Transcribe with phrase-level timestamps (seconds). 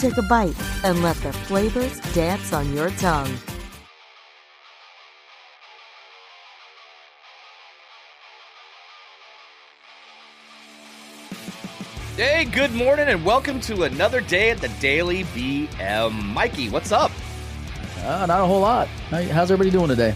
[0.00, 3.30] take a bite, and let the flavors dance on your tongue.
[12.16, 16.24] Hey, good morning, and welcome to another day at the Daily BM.
[16.32, 17.12] Mikey, what's up?
[17.98, 18.88] Uh, not a whole lot.
[19.10, 20.14] How's everybody doing today?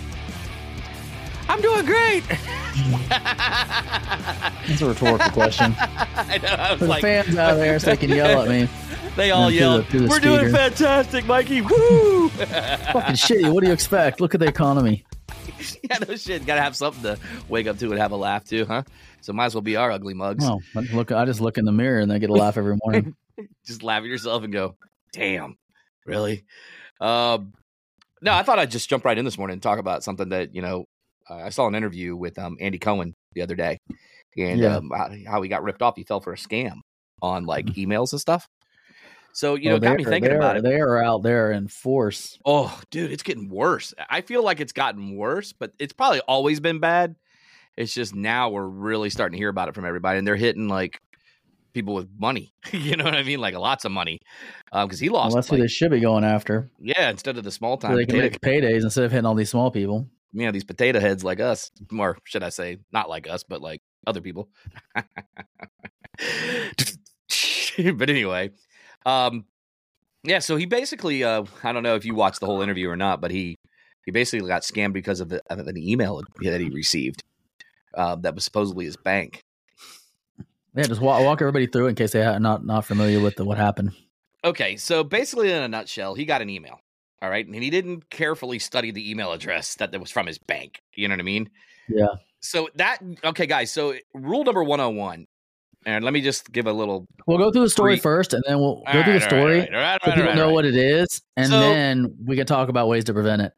[1.47, 2.25] I'm doing great.
[3.09, 5.75] That's a rhetorical question.
[5.79, 6.49] I know.
[6.49, 8.67] I was For the like, fans out there, so they can yell at me.
[9.17, 11.61] they all through the- yelled, the "We're doing fantastic, Mikey!
[11.63, 13.53] Woo!" Fucking shitty.
[13.53, 14.21] What do you expect?
[14.21, 15.05] Look at the economy.
[15.91, 16.45] yeah, no shit.
[16.47, 18.83] Got to have something to wake up to and have a laugh to, huh?
[19.21, 20.45] So might as well be our ugly mugs.
[20.47, 21.13] Oh, I look.
[21.13, 23.15] I just look in the mirror and I get a laugh every morning.
[23.67, 24.77] Just laugh at yourself and go,
[25.13, 25.57] "Damn,
[26.07, 26.45] really?"
[27.01, 27.53] Um,
[28.23, 30.55] no, I thought I'd just jump right in this morning and talk about something that
[30.55, 30.85] you know.
[31.29, 33.79] Uh, I saw an interview with um, Andy Cohen the other day,
[34.37, 34.77] and Yeah.
[34.77, 35.95] um, how, how he got ripped off.
[35.97, 36.75] He fell for a scam
[37.23, 38.47] on like emails and stuff.
[39.37, 40.63] So you know, Well, got me thinking about it.
[40.63, 42.39] They are out there in force.
[42.47, 43.93] Oh, dude, it's getting worse.
[44.09, 47.17] I feel like it's gotten worse, but it's probably always been bad.
[47.77, 50.69] It's just now we're really starting to hear about it from everybody, and they're hitting
[50.69, 51.01] like
[51.73, 52.55] people with money.
[52.73, 53.41] you know what I mean?
[53.41, 54.21] Like lots of money,
[54.71, 55.35] um, because he Well, lost.
[55.35, 56.71] that's who like- they should be going after.
[56.81, 59.35] yeah, instead of the small So time they can make paydays instead of hitting all
[59.35, 60.09] these small people.
[60.33, 63.61] you know, these potato heads like us, or should I say, not like us, but
[63.61, 64.49] like other people.
[67.97, 68.51] but anyway,
[69.05, 69.45] um,
[70.23, 70.39] yeah.
[70.39, 73.21] So he basically, uh, I don't know if you watched the whole interview or not,
[73.21, 73.57] but he
[74.05, 77.23] he basically got scammed because of, the, of an email that he received
[77.95, 79.41] uh, that was supposedly his bank.
[80.75, 83.45] Yeah, just walk, walk everybody through in case they are not not familiar with the,
[83.45, 83.93] what happened.
[84.45, 86.81] Okay, so basically, in a nutshell, he got an email.
[87.23, 90.83] All right, and he didn't carefully study the email address that was from his bank.
[90.95, 91.49] You know what I mean?
[91.89, 92.09] Yeah.
[92.41, 93.73] So that okay, guys.
[93.73, 95.27] So rule number one hundred and one,
[95.87, 97.07] and let me just give a little.
[97.27, 99.19] We'll go through the story first, and then we'll go All through right, the all
[99.19, 102.47] right, story right, right, so people know what it is, and So- then we can
[102.47, 103.53] talk about ways to prevent it.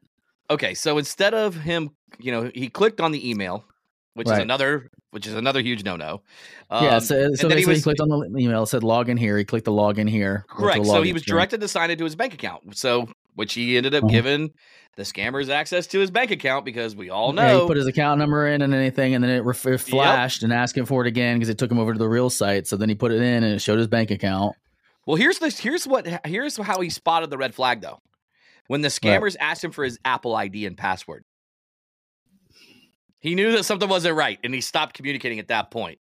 [0.49, 1.89] Okay, so instead of him,
[2.19, 3.65] you know, he clicked on the email,
[4.13, 6.21] which is another, which is another huge no-no.
[6.71, 9.09] yeah, Um, so, so then he basically he was- clicked on the email, said log
[9.09, 9.37] in here.
[9.37, 10.45] He clicked the log in here.
[10.49, 10.85] Correct.
[10.85, 12.77] So he was directed to sign into his bank account.
[12.77, 14.09] So which he ended up Mhm.
[14.09, 14.53] giving
[14.95, 17.85] the scammers access to his bank account because we all Yeah, know he put his
[17.85, 21.05] account number in and anything, and then it, ref- it flashed and asked him for
[21.05, 22.65] it again because it took him over to the real site.
[22.65, 24.55] So then he put it in and it showed his bank account.
[25.05, 25.59] Well, here's this.
[25.59, 26.25] Here's what.
[26.25, 27.99] Here's how he spotted the red flag, though.
[28.65, 31.23] When the scammers asked him for his Apple ID and password,
[33.19, 35.99] he knew that something wasn't right, and he stopped communicating at that point.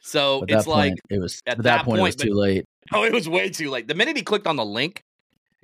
[0.00, 2.30] So But it's that like, it was at at that, that point, it was point,
[2.30, 2.64] too late.
[2.94, 3.86] oh, it was way too late.
[3.86, 5.03] The minute he clicked on the link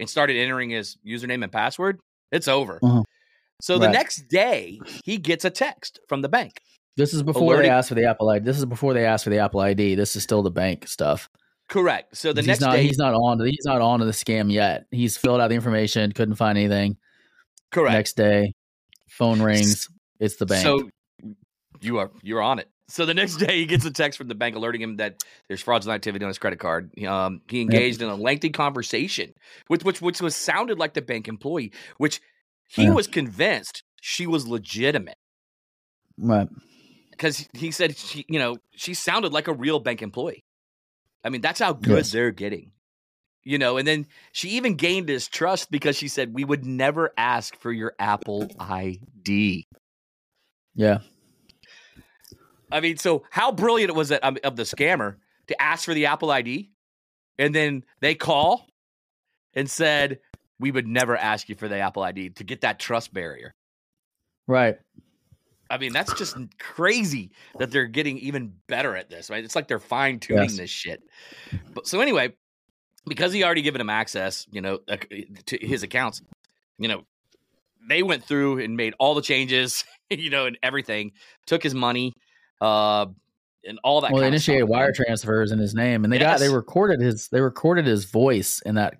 [0.01, 2.01] and started entering his username and password,
[2.33, 2.81] it's over.
[2.83, 3.03] Uh-huh.
[3.63, 6.63] So the next day, he gets a text from the bank.
[6.97, 8.45] This is before Alerting- they asked for the Apple ID.
[8.45, 9.95] This is before they asked for the Apple ID.
[9.95, 11.29] This is still the bank stuff.
[11.69, 12.17] Correct.
[12.17, 14.11] So the he's next not day, he's not on to he's not on to the
[14.13, 14.87] scam yet.
[14.91, 16.97] He's filled out the information, couldn't find anything.
[17.71, 17.93] correct.
[17.95, 18.55] Next day,
[19.09, 19.89] phone rings.
[20.19, 20.63] It's the bank.
[20.65, 20.91] So
[21.81, 22.69] you are you're on it.
[22.91, 25.63] So the next day, he gets a text from the bank alerting him that there's
[25.63, 26.91] fraudulent activity on his credit card.
[27.07, 29.33] Um, he engaged in a lengthy conversation,
[29.69, 32.21] which which which was sounded like the bank employee, which
[32.69, 32.95] he Yeah.
[32.95, 35.17] was convinced she was legitimate
[36.19, 36.49] right.
[37.11, 40.43] because he said she, you know, she sounded like a real bank employee.
[41.25, 42.13] I mean, that's how good Yes.
[42.13, 42.73] they're getting.
[43.43, 47.13] You know, and then she even gained his trust because she said, We would never
[47.17, 49.65] ask for your Apple ID.
[50.75, 50.99] Yeah.
[52.73, 55.17] I mean, so how brilliant it was that um, of the scammer
[55.49, 56.71] to ask for the Apple ID,
[57.39, 58.67] and then they call
[59.55, 60.21] and said,
[60.59, 63.55] "We would never ask you for the Apple ID to get that trust barrier."
[64.47, 64.79] Right.
[65.71, 69.45] I mean, that's just crazy that they're getting even better at this, right?
[69.45, 70.57] It's like they're fine tuning Yes.
[70.57, 71.01] this shit.
[71.73, 72.35] But so anyway,
[73.07, 74.97] because he already given him access, you know, uh,
[75.47, 76.23] to his accounts,
[76.79, 77.05] you know,
[77.89, 81.13] they went through and made all the changes, you know, and everything,
[81.47, 82.15] took his money,
[82.61, 83.07] uh,
[83.65, 84.13] and all that.
[84.13, 87.41] well, they initiated wire transfers in his name, and they got they recorded his they
[87.41, 88.99] recorded his voice in that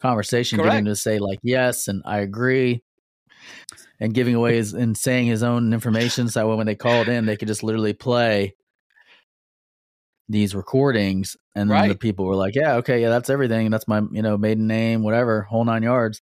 [0.00, 2.82] conversation, getting him to say like yes and I agree,
[4.00, 7.26] and giving away his and saying his own information, so that when they called in,
[7.26, 8.54] they could just literally play
[10.28, 12.00] these recordings, and then the Right.
[12.00, 13.70] people were like, "Yeah, okay, yeah, that's everything.
[13.70, 16.20] That's my you know maiden name, whatever, whole nine yards."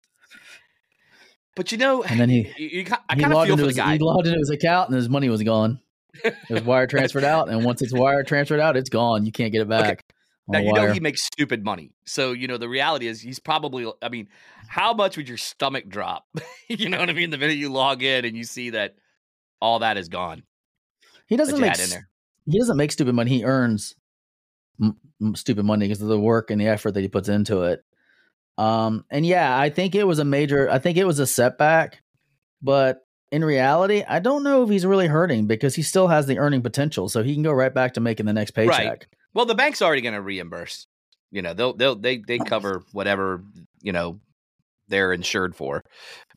[1.55, 3.63] But you know, And then he you, you, I he kind of logged feel for
[3.63, 3.93] the his guy.
[3.95, 5.81] he logged into his account, and his money was gone.
[6.25, 9.27] It was wire transferred out, and once it's wire transferred out, it's gone.
[9.27, 10.05] You can't get it back.
[10.49, 11.93] on Now you know he makes stupid money.
[12.05, 13.91] So you know the reality is he's probably.
[14.03, 14.29] I mean,
[14.69, 16.25] how much would your stomach drop?
[16.69, 17.31] you know what I mean?
[17.31, 18.97] The minute you log in and you see that
[19.61, 20.43] all that is gone.
[21.27, 22.09] he doesn't make in there.
[22.47, 23.31] he doesn't make stupid money.
[23.31, 23.95] He earns
[24.81, 27.63] m- m- stupid money because of the work and the effort that he puts into
[27.63, 27.83] it.
[28.59, 30.71] Um, and yeah, I think it was a major.
[30.71, 32.03] I think it was a setback,
[32.63, 36.39] but in reality, I don't know if he's really hurting because he still has the
[36.39, 38.87] earning potential, so he can go right back to making the next paycheck.
[38.87, 39.07] Right.
[39.35, 40.87] Well, the bank's already going to reimburse.
[41.31, 43.43] You know, they'll they'll they they cover whatever
[43.83, 44.21] you know
[44.89, 45.83] they're insured for,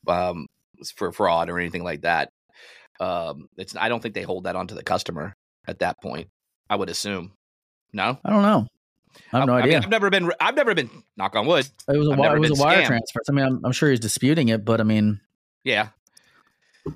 [0.08, 0.46] um,
[0.96, 2.30] for fraud or anything like that.
[2.98, 5.34] Um, it's I don't think they hold that onto the customer
[5.66, 6.28] at that point.
[6.68, 7.32] I would assume.
[7.92, 8.66] No, I don't know.
[9.32, 9.78] I have no I idea.
[9.78, 10.30] I've never been.
[10.40, 10.90] I've never been.
[11.16, 11.68] Knock on wood.
[11.88, 12.86] it was a I've it was a wire scammed.
[12.86, 13.20] transfer.
[13.28, 15.20] I mean, I'm, I'm sure he's disputing it, but I mean,
[15.64, 15.88] Yeah.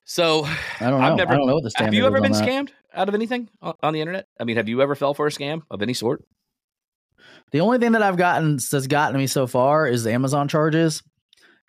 [0.04, 1.06] So, I don't know.
[1.06, 3.48] I've never- I don't know what the have you ever been scammed out of anything
[3.60, 4.26] on, the internet?
[4.40, 6.24] I mean, have you ever fell for a scam of any sort?
[7.52, 11.02] The only thing that I've gotten that's gotten me so far is the Amazon charges.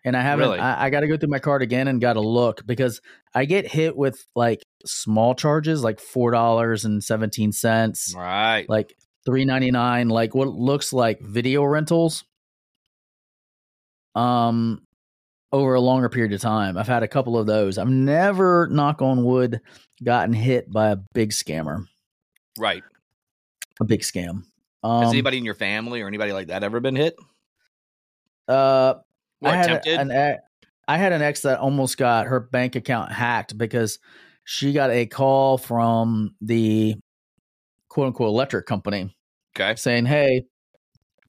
[0.06, 0.60] And I haven't Really?
[0.60, 3.02] I, I gotta go through my card again and gotta look because
[3.34, 8.70] I get hit with like small charges like four dollars and seventeen cents, Right.
[8.70, 8.96] like
[9.26, 12.24] three ninety nine, like what looks like video rentals.
[14.14, 14.85] Um
[15.56, 16.78] over a longer period of time.
[16.78, 17.78] I've had a couple of those.
[17.78, 19.62] I've never, knock on wood,
[20.04, 21.86] gotten hit by a big scammer.
[22.60, 22.84] Right.
[23.80, 24.44] A big scam.
[24.84, 27.16] Um, Has anybody in your family or anybody like that ever been hit
[28.48, 28.96] uh
[29.42, 30.00] or I had attempted?
[30.00, 30.42] an ex,
[30.88, 33.98] I had an ex that almost got her bank account hacked because
[34.44, 36.96] she got a call from the
[37.90, 39.16] quote unquote electric company
[39.56, 39.76] okay.
[39.76, 40.46] saying, "Hey,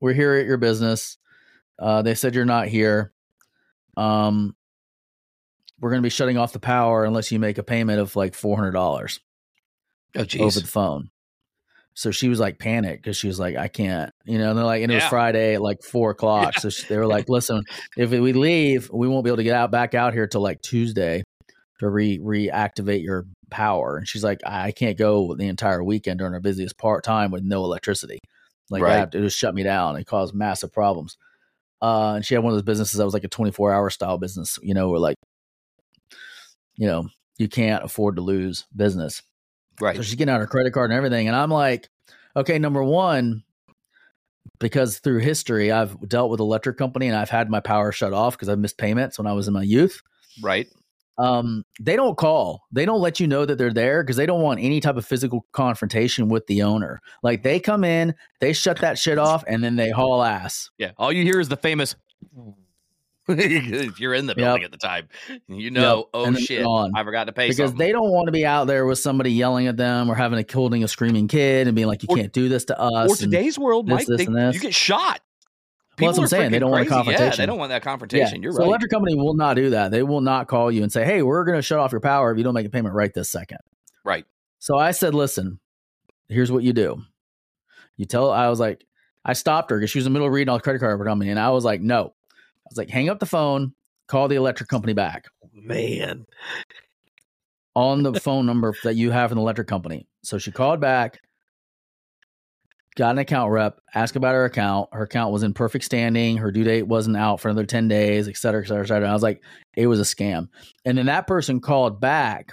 [0.00, 1.16] we're here at your business.
[1.78, 3.12] Uh, they said you're not here.
[3.96, 4.54] Um,
[5.80, 8.34] we're going to be shutting off the power unless you make a payment of like
[8.34, 9.20] four hundred dollars
[10.14, 11.10] Oh, over the phone."
[11.94, 14.50] So she was like panicked because she was like, "I can't," you know.
[14.50, 16.54] And they're like, and it was Friday at like four o'clock.
[16.54, 16.60] Yeah.
[16.60, 17.62] So she, they were like, "Listen,
[17.96, 20.60] if we leave, we won't be able to get out back out here till like
[20.62, 21.22] Tuesday
[21.80, 26.34] to re reactivate your power." And she's like, "I can't go the entire weekend during
[26.34, 28.18] our busiest part time with no electricity.
[28.68, 29.10] Like Right.
[29.10, 29.96] that, it just shut me down.
[29.96, 31.16] It caused massive problems."
[31.82, 33.90] Uh, and she had one of those businesses that was like a twenty four hour
[33.90, 35.16] style business, you know, where like,
[36.76, 37.08] you know,
[37.38, 39.22] you can't afford to lose business.
[39.80, 39.96] Right.
[39.96, 41.28] So she's getting out her credit card and everything.
[41.28, 41.88] And I'm like,
[42.34, 43.44] okay, number one,
[44.58, 48.34] because through history, I've dealt with electric company and I've had my power shut off
[48.34, 50.00] because I've missed payments when I was in my youth.
[50.42, 50.66] Right.
[51.18, 52.62] Um, they don't call.
[52.72, 55.06] They don't let you know that they're there because they don't want any type of
[55.06, 57.00] physical confrontation with the owner.
[57.22, 60.70] Like they come in, they shut that shit off, and then they haul ass.
[60.78, 60.92] Yeah.
[60.98, 61.94] All you hear is the famous.
[63.28, 65.08] if you're in the building at the time,
[65.48, 66.06] you know, Yep.
[66.14, 66.64] oh shit.
[66.94, 67.78] I forgot to pay Because something.
[67.78, 70.44] they don't want to be out there with somebody yelling at them or having a
[70.52, 73.16] holding a screaming kid and being like, "You Or- can't do this to us." or
[73.16, 75.20] today's world, this, Mike, this, they, you get shot.
[75.98, 76.52] Well, that's what I'm saying.
[76.52, 77.10] They don't want a crazy.
[77.12, 78.42] Yeah, they don't want that confrontation.
[78.42, 78.56] You're right.
[78.56, 78.68] so right.
[78.68, 79.90] electric company will not do that.
[79.90, 82.30] They will not call you and say, "Hey, we're going to shut off your power
[82.30, 83.58] if you don't make a payment right this second.
[84.04, 84.26] Right.
[84.58, 85.58] So I said, "Listen,
[86.28, 87.02] here's what you do.
[87.96, 88.84] You tell." I was like,
[89.24, 91.02] I stopped her because she was in the middle of reading all the credit card
[91.02, 93.72] company, and I was like, "No." I was like, "Hang up the phone,
[94.06, 96.26] call the electric company back oh, Man.
[97.74, 101.20] on the phone number that you have in the electric company." So she called back.
[102.96, 104.88] Got an account rep, asked about her account.
[104.92, 106.38] Her account was in perfect standing.
[106.38, 109.02] Her due date wasn't out for another 10 days, et cetera, et cetera, et cetera.
[109.02, 109.42] And I was like,
[109.76, 110.48] it was a scam.
[110.86, 112.52] And then that person called back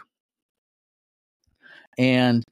[1.97, 2.43] and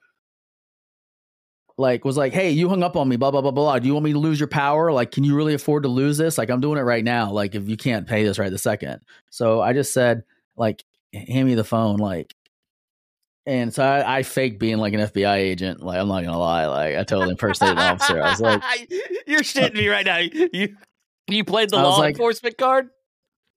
[1.77, 3.79] like was like, hey, you hung up on me, blah, blah, blah, blah.
[3.79, 4.93] Do you want me to lose your power?
[4.93, 6.37] Like, can you really afford to lose this?
[6.37, 7.31] Like, I'm doing it right now.
[7.31, 9.01] Like, if you can't pay this right the second.
[9.31, 10.23] So I just said,
[10.55, 10.83] like,
[11.13, 11.97] hand me the phone.
[11.97, 12.33] Like,
[13.45, 15.81] and so I, I faked being like an FBI agent.
[15.81, 16.67] Like, I'm not gonna lie.
[16.67, 18.21] Like, I totally impersonated an officer.
[18.21, 18.63] I was like,
[19.27, 20.17] You're shitting me right now.
[20.17, 20.75] You
[21.27, 22.89] you played the law like- enforcement card?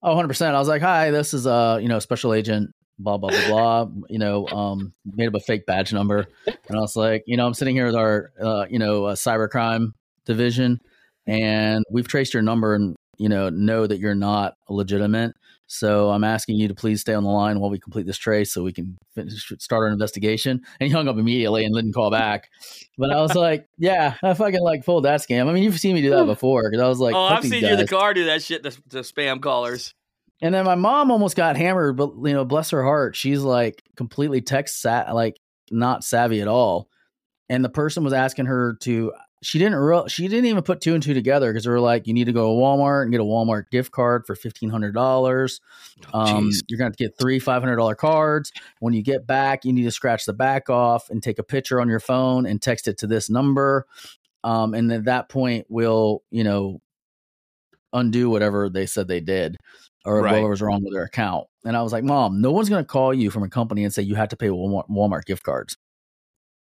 [0.03, 0.53] Oh, 100%.
[0.53, 3.87] I was like, hi, this is, uh, you know, special agent, blah, blah, blah, blah.
[4.07, 6.27] You know, um, made up a fake badge number.
[6.45, 9.15] And I was like, you know, I'm sitting here with our, uh, you know, uh,
[9.15, 9.93] cybercrime
[10.25, 10.79] division,
[11.25, 15.33] and we've traced your number and, you know, know that you're not legitimate.
[15.67, 18.53] So I'm asking you to please stay on the line while we complete this trace
[18.53, 20.61] so we can finish, start our investigation.
[20.79, 22.49] And he hung up immediately and didn't call back.
[22.97, 25.47] But I was like, yeah, I fucking like pulled that scam.
[25.49, 27.63] I mean, you've seen me do that before because I was like, oh, I've seen
[27.63, 29.93] you in the car do that shit to, to spam callers.
[30.41, 33.81] And then my mom almost got hammered, but you know, bless her heart, she's like
[33.95, 35.37] completely tech sat like
[35.71, 36.89] not savvy at all.
[37.49, 39.13] and the person was asking her to
[39.45, 42.07] she didn't real she didn't even put two and two together because they were like
[42.07, 45.59] you need to go to walmart and get a walmart gift card for $1500
[46.13, 46.59] Oh, um, jeez.
[46.67, 50.25] you're going to get three $500 cards when you get back you need to scratch
[50.25, 53.29] the back off and take a picture on your phone and text it to this
[53.29, 53.85] number
[54.43, 56.81] um, and at that point we'll you know
[57.93, 59.57] undo whatever they said they did
[60.05, 60.31] or Right.
[60.31, 62.87] whatever was wrong with their account and i was like mom no one's going to
[62.87, 65.77] call you from a company and say you have to pay walmart, walmart gift cards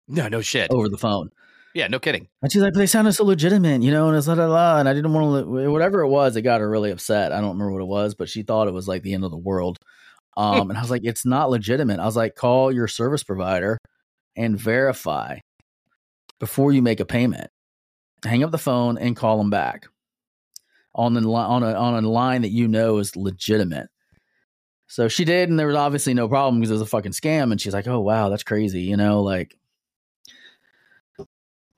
[0.07, 0.69] no, no shit.
[0.71, 1.29] over the phone
[1.73, 2.27] Yeah, no kidding.
[2.41, 4.79] and she's like, but they sounded so legitimate, you know, and it's la la la.
[4.79, 7.31] And I didn't want to, whatever it was, it got her really upset.
[7.31, 9.31] I don't remember what it was, but she thought it was like the end of
[9.31, 9.79] the world.
[10.37, 11.99] Um, and I was like, it's not legitimate.
[11.99, 13.77] I was like, call your service provider
[14.35, 15.39] and verify
[16.39, 17.49] before you make a payment.
[18.23, 19.87] Hang up the phone and call them back
[20.93, 23.87] on the on a on a line that you know is legitimate.
[24.87, 27.51] So she did, and there was obviously no problem because it was a fucking scam.
[27.51, 29.57] And she's like, "Oh wow, that's crazy," you know, like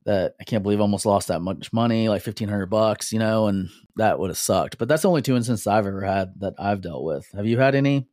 [0.05, 0.35] that.
[0.39, 3.47] I can't believe I almost lost that much money, like fifteen hundred bucks, you know,
[3.47, 4.77] and that would have sucked.
[4.77, 7.27] But that's the only two instances I've ever had that I've dealt with.
[7.33, 8.07] Have you had any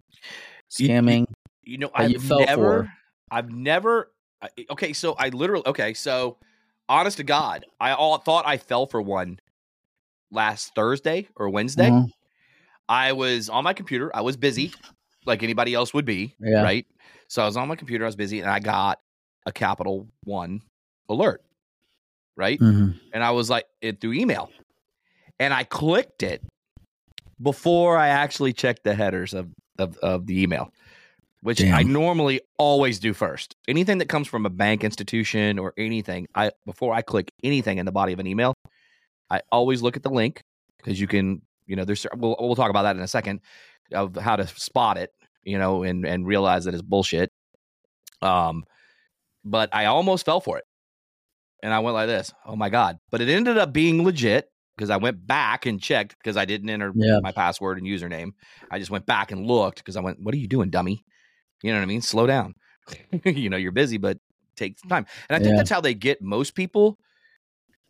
[0.78, 1.26] You- you- scamming?
[1.62, 2.92] You know, I've you fell never, for?
[3.30, 4.12] I've never.
[4.70, 5.64] Okay, so I literally.
[5.66, 6.38] Okay, so
[6.88, 9.38] honest to God, I all thought I fell for one
[10.30, 11.90] last Thursday or Wednesday.
[11.90, 12.10] Mhm.
[12.88, 14.10] I was on my computer.
[14.14, 14.72] I was busy,
[15.26, 16.34] like anybody else would be.
[16.40, 16.62] Yeah.
[16.62, 16.86] Right.
[17.28, 18.04] So I was on my computer.
[18.04, 18.98] I was busy, and I got
[19.46, 20.62] a Capital One
[21.08, 21.42] alert.
[22.40, 22.58] Right.
[22.58, 22.98] Mhm.
[23.12, 24.50] and I was like it through email,
[25.38, 26.42] and I clicked it
[27.40, 30.72] before I actually checked the headers of of, of the email,
[31.42, 33.56] which I normally always do first.
[33.68, 37.84] Anything that comes from a bank institution or anything, I before I click anything in
[37.84, 38.54] the body of an email,
[39.28, 40.40] I always look at the link
[40.78, 43.40] because you can, you know, there's we'll we'll talk about that in a second
[43.92, 45.10] of how to spot it,
[45.44, 47.30] you know, and and realize that it's bullshit.
[48.22, 48.64] Um,
[49.44, 50.64] but I almost fell for it
[51.62, 52.32] and I went like this.
[52.46, 52.98] Oh my god!
[53.10, 56.70] But it ended up being legit because I went back and checked because I didn't
[56.70, 57.20] enter Yeah.
[57.22, 58.30] my password and username.
[58.70, 61.04] I just went back and looked because I went, "What are you doing, dummy?"
[61.62, 62.02] You know what I mean?
[62.02, 62.54] Slow down.
[63.24, 64.18] you know you're busy, but
[64.56, 65.06] take some time.
[65.28, 65.58] And I think Yeah.
[65.58, 66.96] that's how they get most people.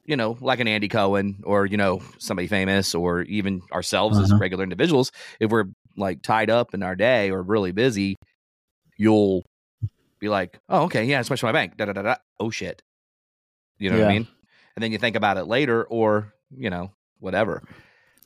[0.05, 4.31] You know, like an Andy Cohen or you know somebody famous or even ourselves as
[4.31, 4.41] Uh-huh.
[4.41, 5.13] regular individuals.
[5.39, 8.17] If we're like tied up in our day or really busy,
[8.97, 9.43] you'll
[10.19, 12.15] be like, "Oh, okay, yeah, it's much my bank." Da da da da.
[12.41, 12.83] Oh shit.
[13.81, 14.29] You know what I mean?
[14.77, 17.63] And then you think about it later, or you know, whatever.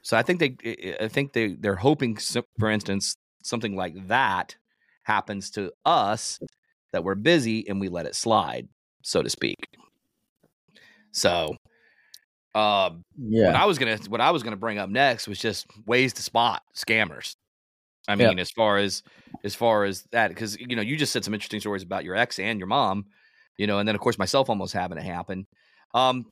[0.02, 2.18] So I think they, I think they, they're hoping,
[2.58, 4.54] for instance, something like that
[5.04, 6.38] happens to us
[6.92, 8.68] that we're busy and we let it slide,
[9.02, 9.56] so to speak.
[11.12, 11.56] So,
[12.54, 13.62] um, what Yeah.
[13.62, 16.62] I was gonna what I was gonna bring up next was just ways to spot
[16.74, 17.34] scammers.
[18.08, 18.28] I Yeah.
[18.28, 19.02] mean, as far as
[19.44, 22.16] as far as that, because you know, you just said some interesting stories about your
[22.16, 23.06] ex and your mom,
[23.56, 25.46] you know, and then of course myself almost having it happen.
[25.94, 26.26] Um,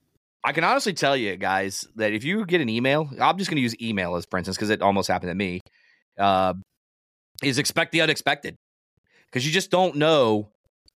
[0.45, 3.61] I can honestly tell you guys that if you get an email, I'm just gonna
[3.61, 5.61] use email as for instance because it almost happened to me.
[6.19, 6.55] Uh,
[7.43, 8.55] is expect the unexpected
[9.27, 10.51] because you just don't know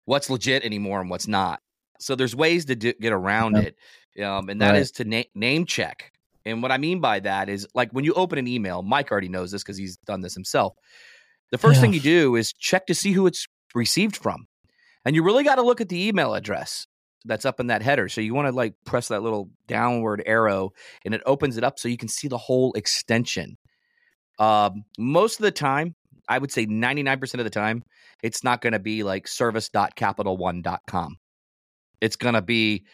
[0.05, 1.61] what's legit anymore and what's not.
[1.99, 3.75] So there's ways to do, get around Yep.
[4.17, 5.05] it, um, and that is Right.
[5.05, 6.13] to na- name check.
[6.45, 9.29] And what I mean by that is like when you open an email, Mike already
[9.29, 10.75] knows this because he's done this himself.
[11.51, 11.83] The first Yeah.
[11.83, 14.47] thing you do is check to see who it's received from.
[15.07, 16.89] And you really got to look at the email address
[17.25, 18.09] that's up in that header.
[18.09, 20.73] So you want to like press that little downward arrow
[21.05, 23.57] and it opens it up so you can see the whole extension.
[24.41, 25.95] Um, most of the time,
[26.29, 27.85] I would say 99% of the time,
[28.23, 31.17] it's not going to be like service.capital1.com.
[32.01, 32.85] It's going to be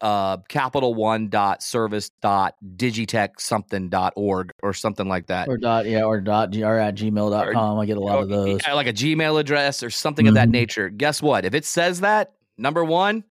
[0.00, 5.48] uh, capital one dot service dot digitech something dot org or something like that.
[5.48, 7.78] Or dot, yeah, or dot, gr at gmail dot com.
[7.78, 8.60] I get a lot of those.
[8.66, 10.52] like a Gmail address or something of that Mhm.
[10.52, 10.88] nature.
[10.90, 11.44] Guess what?
[11.44, 13.24] If it says that, number one,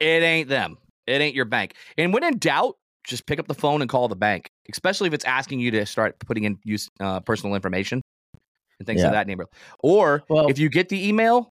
[0.00, 0.76] it ain't them.
[1.06, 1.74] It ain't your bank.
[1.98, 5.14] And when in doubt, just pick up the phone and call the bank, especially if
[5.14, 8.00] it's asking you to start putting in use uh, personal information
[8.78, 9.08] and things Yeah.
[9.08, 9.46] of that nature.
[9.80, 11.50] Or Well- if you get the email,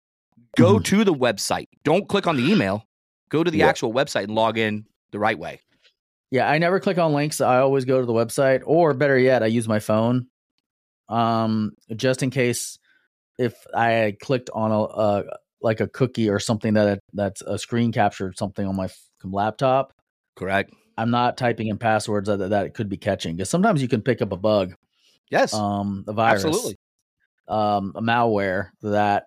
[0.57, 0.83] go Mhm.
[0.85, 1.67] to the website.
[1.83, 2.85] Don't click on the email.
[3.29, 3.67] Go to the Yeah.
[3.67, 5.61] actual website and log in the right way.
[6.31, 7.41] Yeah, I never click on links.
[7.41, 10.27] I always go to the website, or better yet, I use my phone,
[11.09, 12.77] um, just in case
[13.37, 15.23] if I clicked on a, a
[15.61, 18.89] like a cookie or something that that's a screen captured something on my
[19.23, 19.93] laptop.
[20.35, 20.73] Correct.
[20.97, 24.01] I'm not typing in passwords that that it could be catching because sometimes you can
[24.01, 24.73] pick up a bug,
[25.29, 25.53] Yes.
[25.53, 26.77] um, a virus, absolutely.
[27.47, 29.25] um, a malware that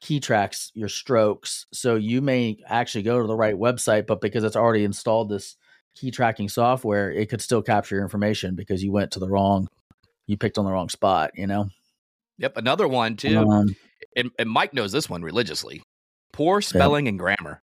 [0.00, 1.66] key tracks your strokes.
[1.72, 5.56] So you may actually go to the right website, but because it's already installed this
[5.94, 9.68] key tracking software, it could still capture your information because you went to the wrong,
[10.26, 11.32] you picked on the wrong spot.
[11.34, 11.68] You know,
[12.38, 12.56] Yep.
[12.56, 13.38] Another one too.
[13.38, 13.76] Um,
[14.16, 15.82] and, and Mike knows this one religiously.
[16.32, 17.60] Poor spelling and grammar.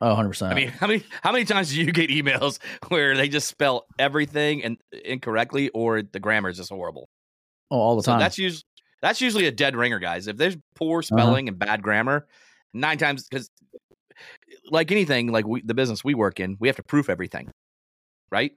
[0.00, 0.52] Oh, 100 percent.
[0.52, 2.58] I mean, how many how many times do you get emails
[2.88, 7.08] where they just spell everything and incorrectly, or the grammar is just horrible?
[7.70, 8.18] oh, all the So time.
[8.18, 8.64] that's usually
[9.02, 10.26] that's usually a dead ringer, guys.
[10.26, 10.74] If there's Uh-huh.
[10.74, 12.26] poor spelling and bad grammar,
[12.72, 13.50] nine times because
[14.70, 17.50] like anything, like we, the business we work in, we have to proof everything,
[18.30, 18.52] right?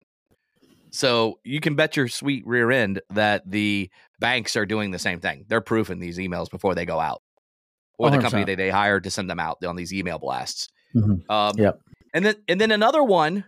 [0.92, 5.20] So you can bet your sweet rear end that the banks are doing the same
[5.20, 5.46] thing.
[5.48, 7.22] They're proofing these emails before they go out,
[7.98, 10.70] or the company that they hired to send them out on these email blasts.
[10.96, 11.28] Mhm.
[11.32, 11.80] Um, Yep.
[12.14, 13.44] And then and then another one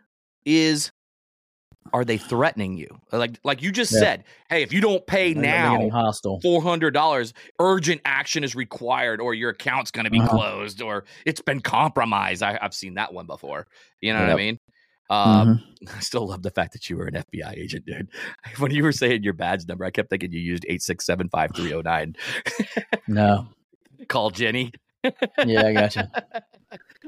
[0.45, 0.91] is,
[1.93, 2.99] are they threatening you?
[3.11, 3.99] Like like you just Yeah.
[3.99, 5.89] said, hey, if you don't pay They're now,
[6.41, 10.29] four hundred dollars, urgent action is required, or your account's going to be Uh-huh.
[10.29, 12.43] closed, or it's been compromised.
[12.43, 13.67] I, I've seen that one before.
[14.01, 14.59] You know what I mean?
[15.09, 15.61] Um, Mhm.
[15.95, 18.09] I still love the fact that you were an FBI agent, dude.
[18.57, 21.29] When you were saying your badge number, I kept thinking you used eight six seven
[21.29, 22.15] five three zero nine.
[23.07, 23.47] No.
[24.07, 24.71] Call Jenny.
[25.45, 26.11] Yeah, I gotcha.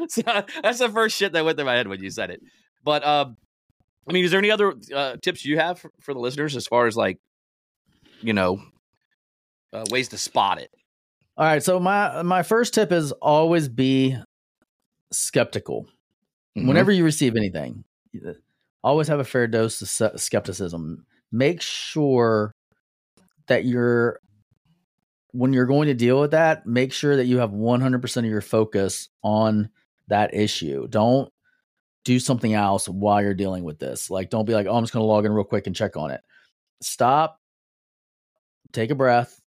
[0.08, 0.22] so
[0.62, 2.42] that's the first shit that went through my head when you said it.
[2.84, 3.36] But um,
[4.08, 6.66] I mean, is there any other uh, tips you have for, for the listeners as
[6.68, 7.20] far as like,
[8.22, 8.62] you know,
[9.74, 10.72] uh, ways to spot it?
[11.36, 11.62] All right.
[11.62, 14.18] So my my first tip is always be
[15.12, 15.88] skeptical.
[16.58, 16.68] Mhm.
[16.68, 17.84] Whenever you receive anything,
[18.84, 21.06] always have a fair dose of skepticism.
[21.32, 22.56] Make sure
[23.48, 24.20] that you're
[25.32, 28.42] when you're going to deal with that, make sure that you have 100% of your
[28.42, 29.70] focus on
[30.08, 30.88] that issue.
[30.88, 31.32] Don't
[32.08, 34.10] do something else while you're dealing with this.
[34.10, 35.98] Like don't be like, "Oh, I'm just going to log in real quick and check
[35.98, 36.22] on it."
[36.82, 37.40] Stop.
[38.72, 39.40] Take a breath.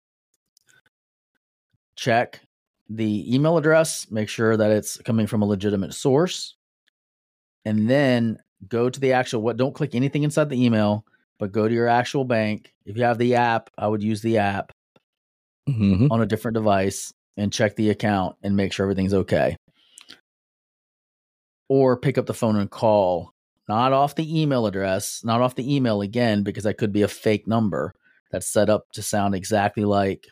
[1.95, 2.39] Check
[2.89, 6.55] the email address, make sure that it's coming from a legitimate source
[7.65, 8.37] and then
[8.67, 11.05] go to the actual what don't click anything inside the email
[11.39, 14.37] but go to your actual bank if you have the app i would use the
[14.37, 14.71] app
[15.69, 16.11] Mhm.
[16.11, 19.55] on a different device and check the account and make sure everything's okay
[21.71, 23.33] or pick up the phone and call
[23.69, 27.07] not off the email address not off the email again because that could be a
[27.07, 27.93] fake number
[28.29, 30.27] that's set up to sound exactly like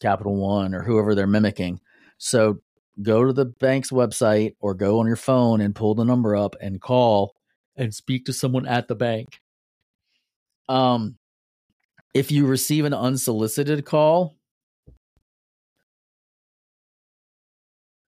[0.00, 1.80] capital one or whoever they're mimicking
[2.18, 2.58] so
[3.00, 6.56] go to the bank's website or go on your phone and pull the number up
[6.60, 7.34] and call
[7.76, 9.40] and speak to someone at the bank.
[10.68, 11.16] Um,
[12.12, 14.36] if you receive an unsolicited call,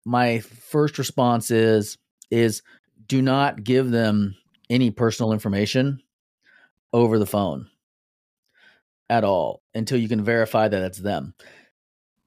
[0.03, 1.97] my first response is
[2.31, 2.63] is
[3.07, 4.35] do not give them
[4.69, 6.01] any personal information
[6.93, 7.67] over the phone
[9.09, 11.33] at all until you can verify that it's them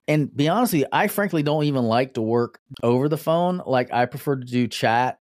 [0.07, 3.63] and be honest with you, I frankly don't even like to work over the phone.
[3.65, 5.19] Like I prefer to do chat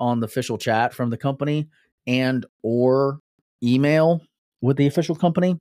[0.00, 1.68] on the official chat from the company
[2.06, 3.20] and or
[3.62, 4.20] email
[4.60, 5.60] with the official company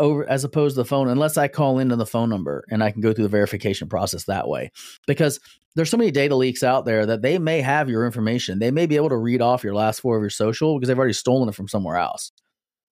[0.00, 2.90] over as opposed to the phone unless I call into the phone number and I
[2.90, 4.72] can go through the verification process that way.
[5.06, 5.38] Because
[5.76, 8.58] there's so many data leaks out there that they may have your information.
[8.58, 10.98] They may be able to read off your last four of your social because they've
[10.98, 12.32] already stolen it from somewhere else.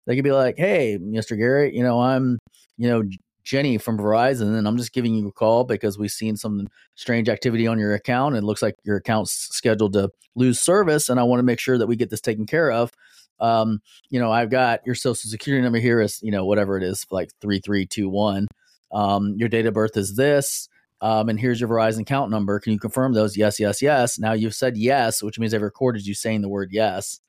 [0.07, 1.37] They could be like, "Hey, Mr.
[1.37, 2.38] Garrett, you know, I'm,
[2.77, 3.03] you know,
[3.49, 7.31] Jenny from Verizon, and I'm just giving you a call because we've seen some strange
[7.31, 8.37] activity on your account.
[8.37, 11.79] It looks like your account's scheduled to lose service, and I want to make sure
[11.79, 12.92] that we get this taken care of.
[13.40, 16.83] Um, you know, I've got your social security number here is, you know, whatever it
[16.83, 18.48] is, like three three two one.
[18.92, 20.68] Um, your date of birth is this.
[21.01, 22.59] Um, and here's your Verizon account number.
[22.59, 23.37] Can you confirm those?
[23.37, 24.18] Yes, yes, yes.
[24.18, 27.20] Now you've said yes, which means I've recorded you saying the word yes.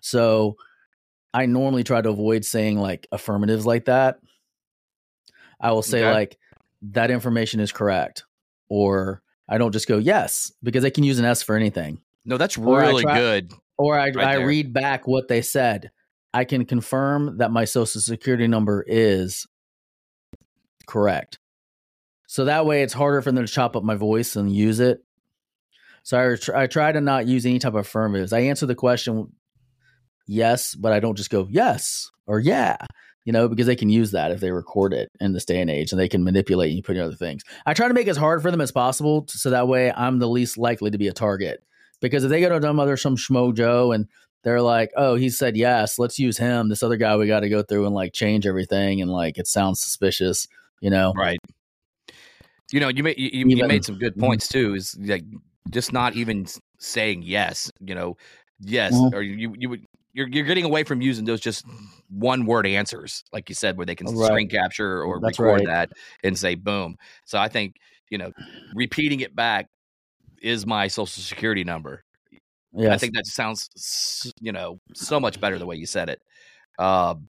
[0.00, 0.56] So
[1.32, 4.18] I normally try to avoid saying like affirmatives like that.
[5.60, 6.12] I will say Okay.
[6.12, 6.38] like
[6.92, 8.24] that information is correct,
[8.68, 12.00] or I don't just go yes because they can use an S for anything.
[12.24, 13.52] No, that's really try- good.
[13.76, 15.90] Or I, Right I read back what they said.
[16.32, 19.46] I can confirm that my social security number is
[20.86, 21.38] correct.
[22.26, 25.04] So that way it's harder for them to chop up my voice and use it.
[26.02, 28.32] So I, tr- I try to not use any type of affirmatives.
[28.32, 29.32] I answer the question
[30.26, 32.76] yes, but I don't just go yes or yeah,
[33.24, 35.70] you know, because they can use that if they record it in this day and
[35.70, 37.42] age and they can manipulate and put in other things.
[37.64, 40.18] I try to make it as hard for them as possible so that way I'm
[40.18, 41.62] the least likely to be a target.
[42.00, 44.06] Because if they go to some other some schmo Joe and
[44.42, 46.68] they're like, oh, he said yes, let's use him.
[46.68, 49.46] This other guy we got to go through and like change everything and like it
[49.46, 50.46] sounds suspicious,
[50.80, 51.12] you know.
[51.16, 51.38] Right.
[52.72, 54.20] You know, you made you, you Even- made some good Mhm.
[54.20, 54.74] points too.
[54.74, 55.24] Is like
[55.70, 56.46] just not even
[56.78, 57.70] saying yes.
[57.80, 58.16] You know,
[58.60, 59.12] yes, Mhm.
[59.14, 61.64] or you you would you're you're getting away from using those just
[62.08, 64.26] one word answers, like you said, where they can Right.
[64.26, 65.66] screen capture or That's record right.
[65.66, 66.96] that and say boom.
[67.24, 67.76] So I think
[68.10, 68.30] you know,
[68.74, 69.68] repeating it back
[70.44, 72.04] is my social security number.
[72.76, 73.68] Yeah, I think that sounds
[74.40, 76.20] you know so much better the way you said it.
[76.78, 77.28] Um,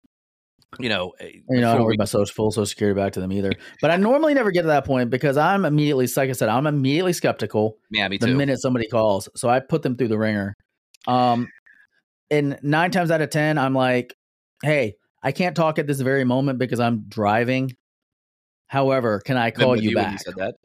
[0.80, 3.20] you know, eh, You know, I don't read my social, full social security back to
[3.20, 3.52] them either.
[3.82, 6.68] But I normally never get to that point because I'm immediately, like I said, I'm
[6.68, 8.28] immediately skeptical yeah, me too.
[8.28, 9.30] the minute somebody calls.
[9.36, 10.56] So I put them through the ringer.
[11.08, 11.48] Um,
[12.30, 14.16] and nine times out of ten, I'm like,
[14.64, 17.72] "Hey, I can't talk at this very moment because I'm driving.
[18.68, 20.56] However, can I call you when back?" said that.
[20.64, 20.65] Yep.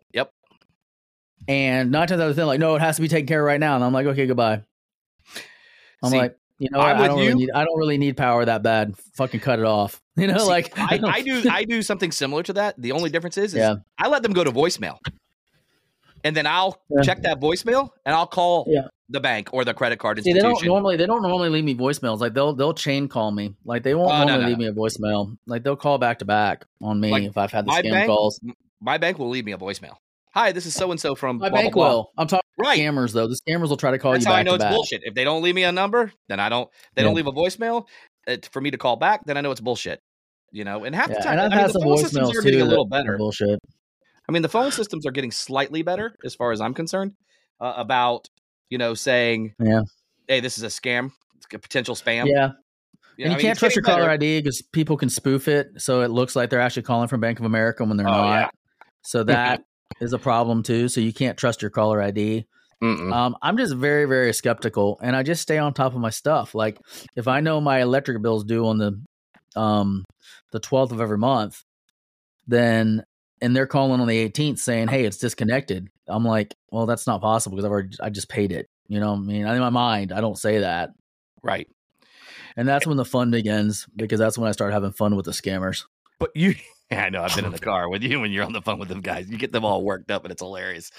[1.48, 3.46] And nine times out of ten, like, no, it has to be taken care of
[3.46, 3.74] right now.
[3.74, 4.62] And I'm like, okay, goodbye.
[6.03, 6.96] I'm See, like, you know, I'm?
[7.00, 7.35] I don't really you.
[7.35, 8.94] need, I don't really need power that bad.
[9.14, 10.00] Fucking cut it off.
[10.16, 12.74] You know, See, like I, don't- I do I do something similar to that.
[12.76, 13.76] The only difference is, is Yeah.
[13.98, 14.98] I let them go to voicemail.
[16.24, 17.00] And then I'll Yeah.
[17.03, 18.88] check that voicemail and I'll call Yeah.
[19.09, 20.66] the bank or the credit card See, they institution.
[20.66, 22.18] don't normally they don't normally leave me voicemails.
[22.20, 23.55] Like they'll they'll chain call me.
[23.64, 25.38] Like they won't Oh, normally no, leave me a voicemail.
[25.46, 28.07] Like they'll call back to back on me Like, if I've had the scam bank-
[28.09, 28.38] calls.
[28.83, 29.94] My bank will leave me a voicemail.
[30.32, 31.88] Hi, this is so and so from My blah, blah, bank blah.
[31.88, 32.10] will.
[32.16, 32.78] I'm talking Right.
[32.78, 33.26] scammers though.
[33.26, 34.72] The scammers will try to call That's you how back I know it's back.
[34.74, 35.00] bullshit.
[35.04, 36.68] If they don't leave me a number, then I don't.
[36.94, 37.86] They don't leave a voicemail
[38.28, 39.24] uh, for me to call back.
[39.24, 40.00] Then I know it's bullshit.
[40.52, 42.28] You know, and half Yeah, the time, I've I mean, had the some phone systems
[42.28, 42.64] voicemails are getting too.
[42.64, 43.16] a little better.
[43.16, 43.58] Bullshit.
[44.28, 47.12] I mean, the phone systems are getting slightly better as far as I'm concerned
[47.60, 48.28] uh, about
[48.68, 49.82] you know saying, Yeah.
[50.28, 52.26] hey, this is a scam, it's a potential spam.
[52.26, 52.26] Yeah.
[52.26, 52.50] You and know,
[53.24, 54.10] you I mean, can't trust your getting caller.
[54.10, 57.38] ID because people can spoof it, so it looks like they're actually calling from Bank
[57.38, 58.32] of America when they're Oh, not.
[58.40, 58.48] yeah.
[59.02, 59.62] So that
[60.00, 60.88] is a problem too.
[60.88, 62.46] So you can't trust your caller ID.
[63.12, 66.55] Um, I'm just very, very skeptical, and I just stay on top of my stuff.
[66.55, 66.79] Like
[67.14, 69.03] if I know my electric bill's due on the
[69.57, 70.05] um
[70.53, 71.62] the 12th of every month,
[72.46, 73.05] then
[73.42, 77.20] and they're calling on the 18th saying, "Hey, it's disconnected." I'm like, "Well, that's not
[77.20, 79.70] possible because I've already I just paid it." You know, what I mean, in my
[79.70, 80.90] mind, I don't say that,
[81.42, 81.68] right.
[82.57, 85.33] and that's when the fun begins because that's when I start having fun with the
[85.33, 85.85] scammers.
[86.20, 86.54] But you,
[86.92, 88.88] I know I've been in the car with you when you're on the phone with
[88.88, 89.28] them guys.
[89.30, 90.90] You get them all worked up, and it's hilarious.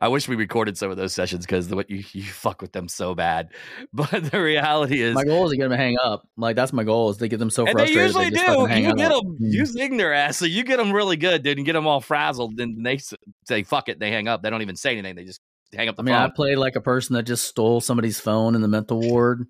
[0.00, 2.88] I wish we recorded some of those sessions because what you you fuck with them
[2.88, 3.50] so bad.
[3.92, 6.22] But the reality is, My goal is to get them to hang up.
[6.36, 8.06] Like that's my goal is to get them so and they frustrated.
[8.06, 8.82] usually just fucking do.
[8.82, 8.96] You up.
[8.96, 9.36] get them, Mm.
[9.52, 12.00] you zing their ass, so you get them really good, dude, and get them all
[12.00, 12.56] frazzled.
[12.56, 12.98] Then they
[13.46, 14.42] say fuck it, they hang up.
[14.42, 15.14] They don't even say anything.
[15.16, 15.40] They just
[15.74, 16.32] hang up the I mean, I phone.
[16.32, 19.46] played like a person that just stole somebody's phone in the mental ward,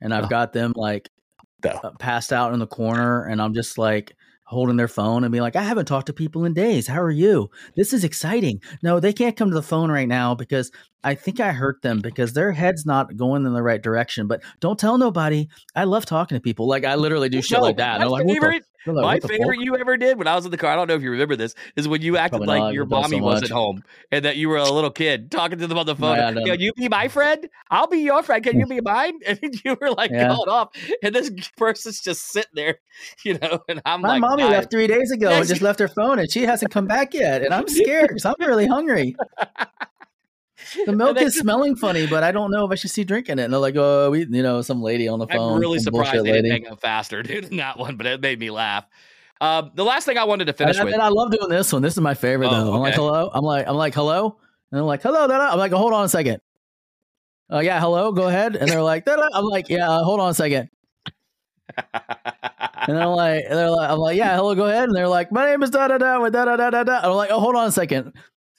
[0.00, 1.08] and I've got them like
[1.64, 4.14] uh, passed out in the corner, and I'm just like
[4.54, 6.86] holding their phone and being like, "I haven't talked to people in days.
[6.86, 7.50] How are you?
[7.76, 10.70] This is exciting." No, they can't come to the phone right now because
[11.02, 14.26] I think I hurt them because their head's not going in the right direction.
[14.26, 15.48] But don't tell nobody.
[15.76, 16.66] I love talking to people.
[16.66, 17.98] Like I literally do shit No, like that.
[17.98, 19.36] They're like, favorite, like, my the fuck?
[19.36, 20.70] favorite you ever did when I was in the car.
[20.70, 21.54] I don't know if you remember this.
[21.76, 24.36] Is when you acted Probably like not, your does so mommy wasn't home and that
[24.36, 26.16] you were a little kid talking to them on the phone.
[26.16, 27.48] Yeah, Can you be my friend?
[27.70, 28.42] I'll be your friend.
[28.44, 29.20] Can you be mine?
[29.26, 30.28] And you were like Yeah.
[30.28, 30.68] going off,
[31.02, 32.78] and this person's just sitting there,
[33.24, 33.60] you know.
[33.68, 36.30] And I'm My like, mommy left three days ago and just left her phone, and
[36.30, 37.42] she hasn't come back yet.
[37.42, 39.16] And I'm scared because I'm really hungry
[40.86, 43.44] the milk is smelling funny, but I don't know if I should see drinking it.
[43.44, 45.54] And they're like, oh, we, you know, some lady on the phone.
[45.54, 46.48] I'm really surprised they lady.
[46.48, 48.86] didn't hang up faster, dude, in that one, but it made me laugh.
[49.40, 51.72] Um, the last thing I wanted to finish and, with, and I love doing this
[51.72, 51.82] one.
[51.82, 52.68] This is my favorite oh, though.
[52.68, 52.76] Okay.
[52.76, 53.30] I'm like, hello.
[53.34, 54.38] I'm like, I'm like, hello,
[54.70, 55.24] and they're like, hello.
[55.24, 56.40] I'm like, hold on a second.
[57.52, 58.10] Uh, yeah, hello.
[58.12, 58.56] Go ahead.
[58.56, 59.28] And they're like, da-da.
[59.34, 60.70] I'm like, yeah, uh, hold on a second.
[61.92, 64.84] and I'm like, they're like, I'm like, yeah, hello, go ahead.
[64.84, 67.00] And they're like, my name is da da da da da da da.
[67.02, 68.12] I'm like, oh, hold on a second.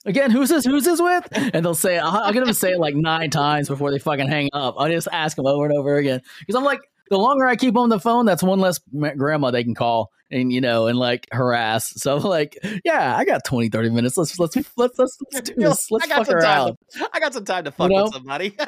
[0.05, 0.65] Again, who's this?
[0.65, 1.27] Who's this with?
[1.31, 3.99] And they'll say, I'll, I'll get them to say it like nine times before they
[3.99, 4.75] fucking hang up.
[4.77, 7.77] I'll just ask them over and over again because I'm like, the longer I keep
[7.77, 8.79] on the phone, that's one less
[9.17, 11.93] grandma they can call and you know and like harass.
[11.97, 14.17] So I'm like, yeah, I got 20, 30 minutes.
[14.17, 15.87] Let's let's let's let's, let's do this.
[15.91, 16.43] Let's I got fuck some time.
[16.43, 16.77] around.
[16.91, 18.03] To, I got some time to fuck know?
[18.05, 18.55] with somebody.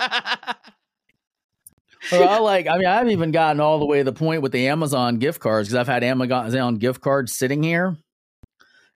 [2.12, 4.52] Or I like, I mean, I've even gotten all the way to the point with
[4.52, 7.98] the Amazon gift cards because I've had Amazon gift cards sitting here,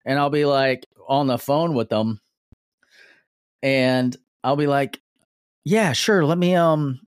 [0.05, 2.21] and I'll be like on the phone with them,
[3.63, 4.99] and I'll be like,
[5.63, 6.25] "Yeah, sure.
[6.25, 6.99] Let me um,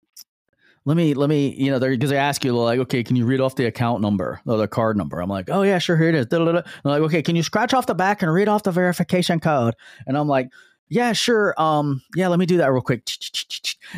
[0.86, 3.26] let me let me you know they're because they ask you like, okay, can you
[3.26, 5.20] read off the account number or the card number?
[5.20, 6.28] I'm like, oh yeah, sure, here it is.
[6.28, 9.76] They're like, okay, can you scratch off the back and read off the verification code?
[10.08, 10.50] And I'm like.
[10.90, 11.60] Yeah, sure.
[11.60, 13.08] Um, yeah, let me do that real quick.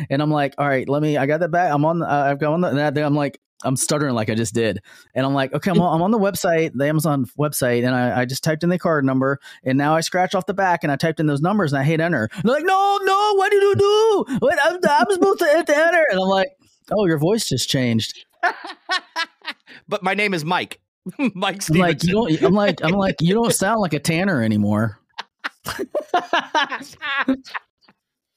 [0.08, 1.18] And I'm like, all right, let me.
[1.18, 1.70] I got that back.
[1.70, 2.02] I'm on.
[2.02, 2.68] Uh, I've got on the.
[2.68, 4.80] and I'm like, I'm stuttering like I just did,
[5.14, 8.20] and I'm like, okay, I'm on, I'm on the website, the Amazon website, and I,
[8.20, 10.92] I just typed in the card number, and now I scratch off the back, and
[10.92, 12.28] I typed in those numbers, and I hit enter.
[12.32, 14.24] And they're like, no, no, what did you do?
[14.40, 16.48] What I'm, I'm supposed to hit enter, and I'm like,
[16.92, 18.24] oh, your voice just changed.
[19.88, 20.80] but my name is Mike.
[21.34, 22.42] Mike I'm like, you don't.
[22.42, 25.00] I'm like, I'm like, you don't sound like a Tanner anymore.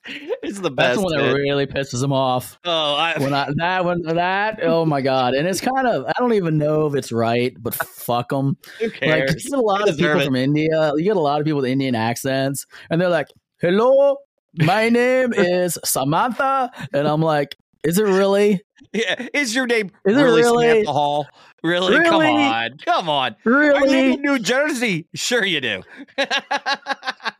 [0.44, 0.96] it's the That's best.
[0.98, 2.58] the one that really pisses him off.
[2.66, 6.14] oh, I, when I that one that oh my god, and it's kind of I
[6.18, 8.58] don't even know if it's right, but fuck them.
[8.80, 9.44] who Like cares?
[9.46, 10.26] you get a lot of people it.
[10.26, 10.92] from India.
[10.96, 13.28] You get a lot of people with Indian accents, and they're like,
[13.62, 14.18] "Hello,
[14.56, 18.62] my name is Samantha," and I'm like, "Is it really?"
[18.94, 20.70] Yeah, is your name Is it really, really?
[20.70, 21.28] Samantha Hall?
[21.62, 22.02] Really?
[22.06, 23.36] Come on, come on.
[23.46, 24.14] I live Really?
[24.14, 25.08] in New Jersey.
[25.14, 25.84] Sure, you do.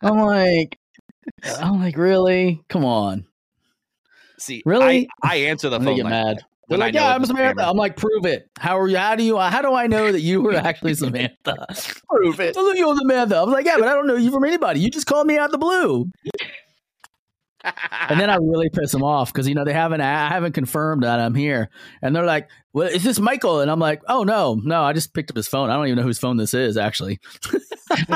[0.02, 0.78] I'm like,
[1.62, 2.62] I'm like, really?
[2.70, 3.26] Come on.
[4.38, 5.10] See, Really?
[5.24, 6.38] I, I answer the I'm phone get like mad.
[6.68, 7.68] when like, know yeah, I'm Samantha.
[7.68, 8.50] I'm like, prove it.
[8.58, 8.96] How are you?
[8.98, 9.38] How do you?
[9.38, 11.66] How do I know that you were actually Samantha?
[12.10, 12.54] prove it.
[12.56, 13.36] Doesn't you Samantha?
[13.36, 14.80] I was like, yeah, but I don't know you from anybody.
[14.80, 16.10] You just called me out of the blue.
[17.64, 21.04] And then I really piss them off because you know they haven't I haven't confirmed
[21.04, 21.70] that I'm here,
[22.02, 25.14] and they're like, "Well, is this Michael?" And I'm like, "Oh no, no, I just
[25.14, 25.70] picked up his phone.
[25.70, 27.20] I don't even know whose phone this is actually."
[27.92, 28.08] and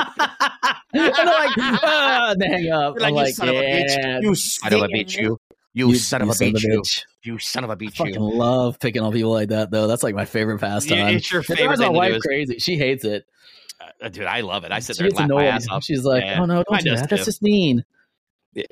[0.92, 2.94] they're like, ah, and they hang up.
[2.96, 3.86] You're I'm like, like, you son of a bitch.
[3.88, 5.38] yeah, You son of a bitch, you.
[5.76, 6.82] You, son of a bitch, you.
[7.24, 8.20] You son of a I bitch, fucking you.
[8.20, 9.88] love picking on people like that though.
[9.88, 10.98] That's like my favorite pastime.
[10.98, 12.16] Yeah, it's your It favorite drives my thing to wife do.
[12.16, 12.58] Is, crazy.
[12.60, 13.24] She hates it.
[14.00, 14.70] uh, dude, I love it.
[14.72, 15.82] I sit She there and gets laugh my ass off.
[15.84, 16.40] She's like, Yeah.
[16.40, 17.10] "Oh no, don't Mine do does that.
[17.10, 17.84] That's just mean.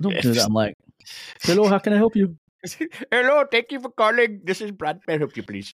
[0.00, 0.76] Don't do that." I'm like,
[1.42, 2.36] "Hello, how can I help you?"
[3.10, 4.40] Hello, thank you for calling.
[4.44, 5.00] This is Brad.
[5.08, 5.74] May I help you, please?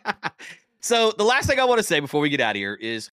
[0.80, 3.10] so, the last thing I want to say before we get out of here is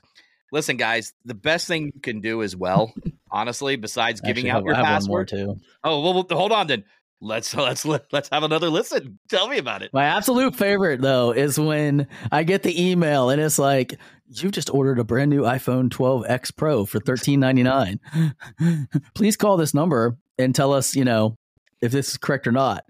[0.52, 2.94] listen, guys, the best thing you can do as well,
[3.32, 5.58] honestly, besides giving Actually, out I your I have one more password.
[5.58, 5.66] too.
[5.84, 6.86] Oh, well, well, hold on then.
[7.22, 9.20] Let's let's let's have another listen.
[9.30, 9.92] Tell me about it.
[9.94, 13.98] My absolute favorite though is when I get the email and it's like,
[14.28, 18.88] "You just ordered a brand new iPhone 12X Pro for 13.99.
[19.16, 21.38] Please call this number and tell us, you know,
[21.82, 22.84] if this is correct or not."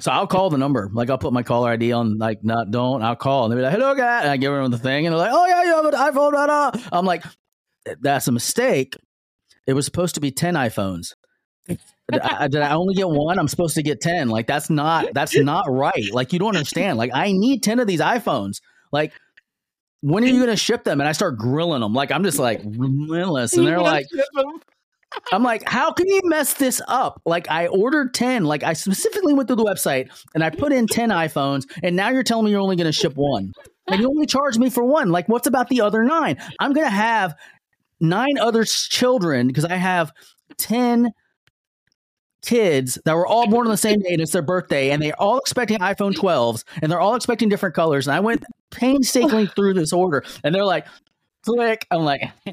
[0.00, 0.90] So I'll call the number.
[0.92, 2.18] Like I'll put my caller ID on.
[2.18, 3.02] Like not don't.
[3.02, 5.12] I'll call and they'll be like, "Hello, guy," and I give them the thing, and
[5.12, 6.82] they're like, "Oh yeah, you have an iPhone." Blah, blah.
[6.92, 7.24] I'm like,
[8.00, 8.96] "That's a mistake.
[9.66, 11.14] It was supposed to be 10 iPhones."
[12.12, 13.38] Did, I, did I only get one?
[13.38, 14.28] I'm supposed to get 10.
[14.28, 16.12] Like that's not that's not right.
[16.12, 16.98] Like you don't understand.
[16.98, 18.60] Like I need 10 of these iPhones.
[18.92, 19.12] Like
[20.02, 21.00] when are you going to ship them?
[21.00, 21.94] And I start grilling them.
[21.94, 23.56] Like I'm just like relentless.
[23.56, 24.04] And they're like,
[25.32, 27.22] I'm like, how can you mess this up?
[27.24, 28.44] Like I ordered 10.
[28.44, 32.10] Like I specifically went to the website and I put in 10 iPhones and now
[32.10, 33.52] you're telling me you're only going to ship one.
[33.86, 35.10] And you only charge me for one.
[35.10, 36.36] Like what's about the other 9?
[36.60, 37.34] I'm going to have
[37.98, 40.12] nine other children because I have
[40.58, 41.12] 10
[42.44, 45.20] kids that were all born on the same day and it's their birthday and they're
[45.20, 48.06] all expecting iPhone 12s and they're all expecting different colors.
[48.06, 50.86] And I went painstakingly through this order and they're like,
[51.44, 51.86] click.
[51.90, 52.30] I'm like,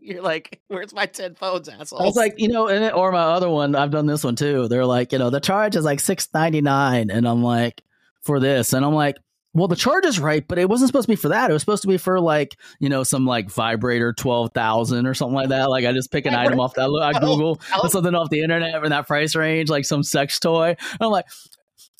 [0.00, 2.02] You're like, where's my 10 phones, asshole?
[2.02, 4.68] I was like, you know, or my other one, I've done this one too.
[4.68, 7.82] They're like, you know, the charge is like six ninety nine, and I'm like,
[8.22, 9.16] for this, and I'm like,
[9.54, 11.50] well, the charge is right, but it wasn't supposed to be for that.
[11.50, 15.14] It was supposed to be for like, you know, some like vibrator twelve thousand or
[15.14, 15.68] something like that.
[15.68, 16.84] Like I just pick an item off that.
[16.84, 17.88] I oh, Google oh.
[17.88, 20.68] something off the internet in that price range, like some sex toy.
[20.78, 21.26] And I'm like.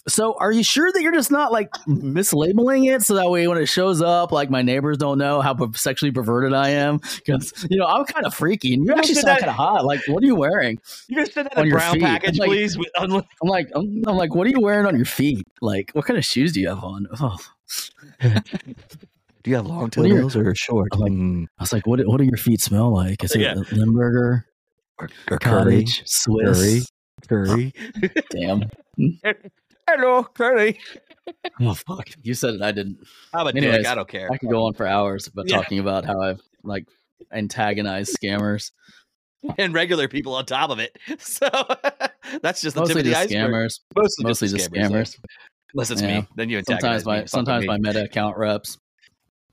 [0.08, 3.56] So, are you sure that you're just not like mislabeling it so that way when
[3.58, 6.98] it shows up, like my neighbors don't know how sexually perverted I am?
[7.16, 9.84] Because you know I'm kind of freaky, and you You actually sound kind of hot.
[9.84, 10.80] Like, what are you wearing?
[11.08, 12.02] you can send that on a brown feet.
[12.02, 12.76] package, Like- please.
[12.76, 15.46] With unli- I'm like, I'm, I'm like, what are you wearing on your feet?
[15.60, 17.06] Like, what kind of shoes do you have on?
[17.20, 17.36] Oh.
[19.44, 20.88] Do you have long What your- toenails or short?
[20.94, 22.00] I'm like- Mm, I was like, what?
[22.06, 23.22] What do your feet smell like?
[23.24, 23.54] Is it Yeah.
[23.72, 24.46] Limburger,
[24.98, 25.84] or, or curry?
[25.84, 26.86] cottage, Swiss?
[27.28, 27.72] Curry.
[28.30, 28.64] Damn.
[29.94, 30.78] Hello, curry.
[31.61, 32.09] Oh fuck!
[32.22, 32.62] You said it.
[32.62, 32.98] I didn't.
[33.33, 33.87] How about Anyways, dick?
[33.87, 34.28] I don't care.
[34.33, 35.57] I could go on for hours about Yeah.
[35.59, 36.87] talking about how I've like
[37.33, 38.70] antagonized scammers.
[39.59, 40.96] and regular people on top of it.
[41.18, 41.48] So
[42.42, 43.50] that's just the Mostly tip of the just iceberg.
[43.52, 43.81] scammers.
[43.96, 44.90] Mostly, Mostly just, just scammers.
[44.90, 44.98] though.
[44.98, 45.18] scammers.
[45.74, 46.20] Unless it's Yeah.
[46.20, 47.26] me, then you Sometimes my me.
[47.26, 48.78] Sometimes my meta account reps.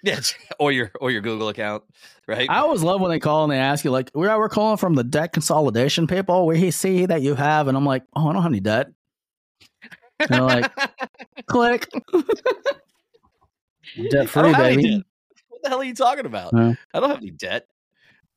[0.03, 0.19] yeah,
[0.59, 1.83] or your or your Google account,
[2.27, 2.49] right?
[2.49, 4.95] I always love when they call and they ask you like, "We're we're calling from
[4.95, 6.45] the debt consolidation people.
[6.47, 8.87] We see that you have," and I'm like, "Oh, I don't have any debt."
[10.19, 10.71] And they're like,
[11.47, 11.87] "Click,
[14.11, 15.03] debt I free, don't have any baby." debt.
[15.49, 16.51] What the hell are you talking about?
[16.55, 16.73] Huh?
[16.93, 17.67] I don't have any debt.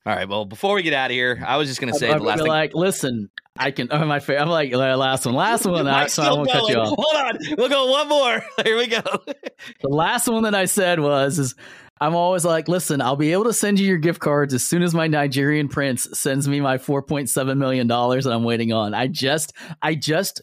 [0.05, 0.27] All right.
[0.27, 2.25] Well, before we get out of here, I was just going to say I'm the
[2.25, 2.47] last thing.
[2.47, 3.87] like, listen, I can.
[3.91, 5.87] Oh, my fa- I'm like the last one, last one.
[5.87, 6.93] I, so I won't cut you off.
[6.97, 7.39] Hold on.
[7.57, 8.43] We'll go one more.
[8.65, 9.01] Here we go.
[9.81, 11.55] The last one that I said was, "Is
[12.01, 14.83] I'm always like, listen, I'll be able to send you your gift cards as soon
[14.83, 18.93] as my Nigerian prince sends me my 4.7 million dollars that I'm waiting on.
[18.93, 20.41] I just, I just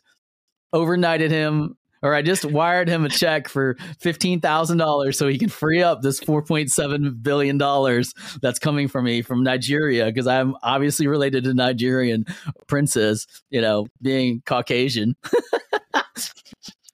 [0.74, 5.36] overnighted him." Or I just wired him a check for fifteen thousand dollars so he
[5.36, 10.06] can free up this four point seven billion dollars that's coming from me from Nigeria
[10.06, 12.24] because I'm obviously related to Nigerian
[12.68, 15.14] princes, you know, being Caucasian.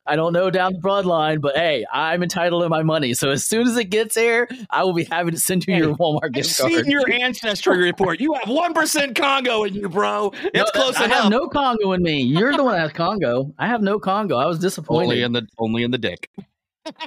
[0.06, 3.12] I don't know down the broad line, but hey, I'm entitled to my money.
[3.14, 5.94] So as soon as it gets here, I will be happy to send you your
[5.96, 6.86] Walmart gift I've gift seen card.
[6.86, 8.20] your ancestry report.
[8.20, 10.32] You have one percent Congo in you, bro.
[10.36, 11.22] It's No, close I enough.
[11.24, 12.22] have no Congo in me.
[12.22, 13.52] You're the one that has Congo.
[13.58, 14.36] I have no Congo.
[14.36, 15.04] I was disappointed.
[15.06, 16.30] only in the only in the dick.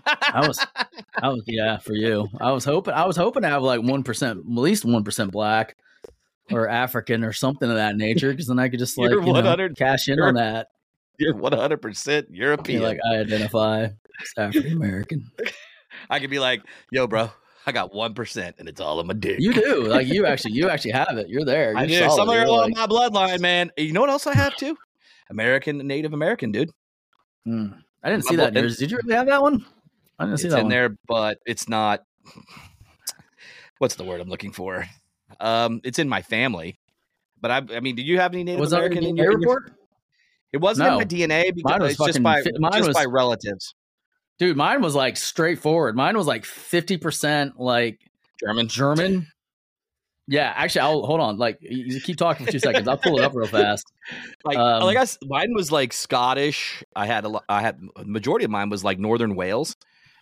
[0.05, 0.59] I was,
[1.21, 2.27] I was, yeah, for you.
[2.41, 5.31] I was hoping, I was hoping to have like one percent, at least one percent
[5.31, 5.77] black
[6.51, 9.69] or African or something of that nature, because then I could just like You're know,
[9.77, 10.67] cash in on that.
[11.19, 12.79] You're 100 percent European.
[12.79, 13.93] feel like I identify as
[14.37, 15.29] African American.
[16.09, 17.29] I could be like, "Yo, bro,
[17.65, 20.53] I got one percent, and it's all in my dick." You do like you actually
[20.53, 21.27] you actually have it.
[21.29, 21.73] You're there.
[21.75, 22.05] I You're do.
[22.05, 22.15] solid.
[22.15, 23.71] Somewhere You're along like- my bloodline, man.
[23.77, 24.77] You know what else I have too?
[25.29, 26.71] American, Native American, dude.
[27.45, 27.67] Hmm.
[28.03, 28.47] I didn't My see that.
[28.49, 28.77] in blood-.
[28.77, 29.65] Did you really have that one?
[30.17, 30.69] I didn't see in that one.
[30.69, 32.03] there, but it's not.
[33.79, 34.85] What's the word I'm looking for?
[35.39, 36.79] Um, it's in my family,
[37.39, 39.37] but I, I mean, do you have any Native Was American in in in your-
[39.37, 39.73] report?
[40.51, 43.75] It wasn't in my DNA because it's just by mine just was- by relatives.
[44.39, 45.95] Dude, mine was like straightforward.
[45.97, 47.99] Mine was like fifty percent like
[48.39, 48.67] German.
[48.69, 49.27] German.
[50.31, 51.37] Yeah, actually, I'll hold on.
[51.39, 52.87] Like, keep talking for two seconds.
[52.87, 53.91] I'll pull it up real fast.
[54.45, 56.83] Like, Um, like I, mine was like Scottish.
[56.95, 59.75] I had a, I had majority of mine was like Northern Wales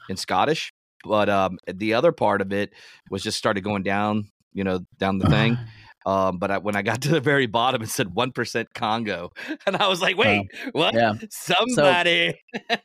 [0.09, 2.71] and Scottish, but um, the other part of it
[3.11, 5.57] was just started going down, you know, down the thing.
[6.07, 9.33] Um, but I, when I got to the very bottom, it said one percent Congo,
[9.67, 10.93] and I was like, wait, what?
[10.93, 11.13] Yeah.
[11.29, 12.39] Somebody.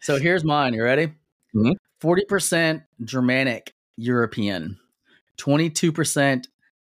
[0.00, 0.74] So here's mine.
[0.74, 1.12] You ready?
[1.54, 1.74] Mhm.
[2.00, 4.78] 40% Germanic European,
[5.38, 6.44] 22%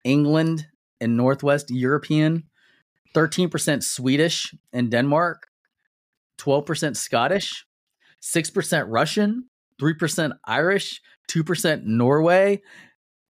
[0.04, 0.66] England
[1.02, 2.44] and Northwest European,
[3.14, 5.46] 13% Swedish and Denmark,
[6.38, 7.66] 12% Scottish,
[8.22, 12.62] 6% Russian, 3% Irish, 2% Norway,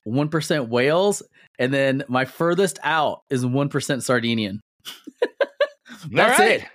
[0.06, 1.22] 1% Wales,
[1.58, 4.60] and then my furthest out is 1% Sardinian.
[6.10, 6.60] That's right.
[6.60, 6.66] it.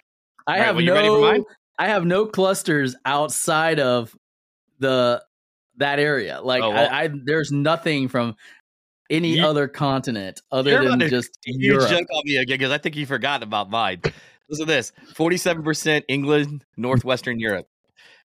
[0.48, 1.46] I right, have well, you ready for no?
[1.78, 4.14] I have no clusters outside of
[4.80, 5.24] the
[5.78, 6.42] that area.
[6.42, 6.90] Like Oh, well.
[6.92, 8.36] I, I there's nothing from
[9.10, 11.90] any You- other continent other than just You Europe.
[11.90, 14.02] joke on me again because I think you forgot about mine.
[14.50, 17.68] Listen to this: forty-seven percent England, Northwestern Europe,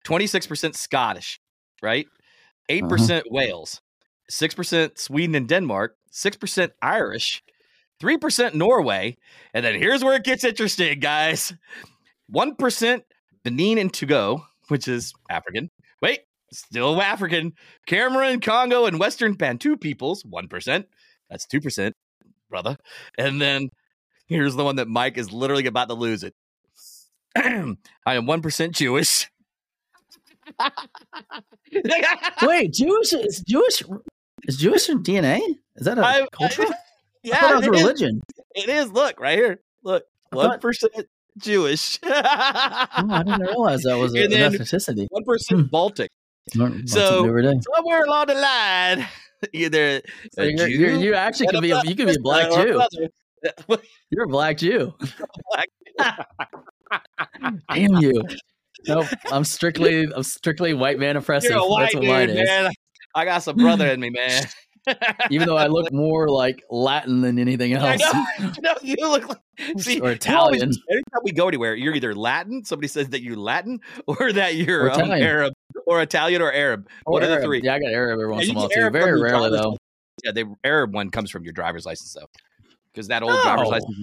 [0.04, 1.40] twenty-six percent Scottish,
[1.82, 2.06] right?
[2.06, 2.18] Uh-huh.
[2.70, 3.82] 8 percent Wales,
[4.30, 7.42] six percent Sweden and Denmark, six percent Irish,
[8.00, 9.18] three percent Norway,
[9.54, 11.54] and then here's where it gets interesting, guys:
[12.28, 13.04] one percent
[13.44, 15.72] Benin and Togo, which is African.
[16.02, 16.20] Wait,
[16.52, 17.54] still African.
[17.88, 20.88] Cameroon, Congo, and Western Bantu peoples, one percent.
[21.30, 21.96] That's two percent,
[22.50, 22.78] brother.
[23.18, 23.70] And then
[24.28, 26.36] here's the one that Mike is literally about to lose it.
[27.36, 29.30] I am one percent Jewish.
[32.44, 33.84] Wait, Jewish is Jewish
[34.48, 35.40] is Jewish in DNA?
[35.76, 36.64] Is that a I- culture?
[36.72, 36.74] I,
[37.24, 37.82] yeah, it a is.
[37.82, 38.22] religion.
[38.56, 38.92] It is.
[38.92, 39.60] Look right here.
[39.84, 40.94] Look, one percent
[41.38, 42.00] Jewish.
[42.94, 45.06] Oh, I didn't realize that was a, And an ethnicity.
[45.10, 45.68] One percent hmm.
[45.68, 46.10] Baltic.
[46.56, 47.60] Learn- learn So- something every day.
[47.76, 49.08] Somewhere along the line,
[49.54, 50.02] either
[50.34, 52.52] So a you're, Jew you're, you actually could be a, you could be a black
[52.52, 52.82] Jew.
[54.10, 54.94] You're a black Jew.
[57.74, 58.22] Damn you.
[58.88, 59.06] Nope.
[59.32, 61.52] I'm strictly I'm strictly white man oppressive.
[61.52, 62.48] You're a white That's what dude, mine is.
[62.48, 62.72] man.
[63.16, 64.44] I got some brother in me, man.
[65.30, 68.02] Even though I look more like Latin than anything else.
[68.02, 68.52] know.
[68.64, 69.38] No, you look like
[69.78, 70.62] see, Or always- Italian.
[70.90, 72.66] anytime we go anywhere, you're either Latin.
[72.66, 75.54] Somebody says that you're Latin, or that you're Or um, Arab,
[75.86, 76.88] or Italian, or Arab.
[77.06, 77.62] Or One of the three.
[77.64, 78.90] Yeah, I got Arab every once in a while too.
[78.90, 79.78] Very rarely though.
[80.24, 82.28] Yeah, the Arab one comes from your driver's license, though,
[82.92, 83.96] because that old driver's license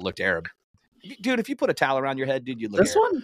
[0.00, 0.48] looked Arab.
[1.20, 3.12] Dude, if you put a towel around your head, dude, you look This Arab.
[3.14, 3.22] one?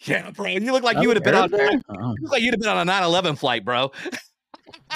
[0.00, 0.46] Yeah, bro.
[0.48, 1.50] You look like you would have been on.
[1.50, 1.68] There?
[1.88, 2.08] Uh-uh.
[2.12, 3.92] You look like you'd have been on a 9/11 flight, bro.